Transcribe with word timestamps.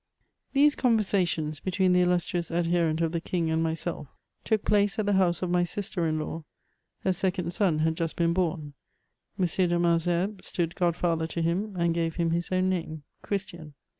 Thsbs 0.55 0.75
conrenatioDS, 0.77 1.63
between 1.63 1.93
tihe 1.93 2.07
iUnstrious 2.07 2.49
adheretd 2.49 3.01
of 3.01 3.11
the 3.11 3.21
Inng 3.21 3.51
and 3.53 3.61
myself, 3.61 4.07
took 4.43 4.63
|^e 4.65 4.97
at 4.97 5.05
the 5.05 5.11
honae 5.11 5.43
of 5.43 5.51
mj 5.51 5.67
sister 5.67 6.07
in 6.07 6.17
law; 6.19 6.43
her 7.01 7.13
second 7.13 7.53
son 7.53 7.77
had 7.77 7.97
just 7.97 8.15
been 8.15 8.33
bom; 8.33 8.73
M. 9.37 9.45
de 9.45 9.75
Maksheibes 9.77 10.45
stood 10.45 10.73
god&ther 10.73 11.27
to 11.27 11.41
him, 11.43 11.75
and 11.77 11.93
gave 11.93 12.15
him 12.15 12.31
his 12.31 12.51
own 12.51 12.71
nanie^ 12.71 13.03
Chiistian. 13.23 13.73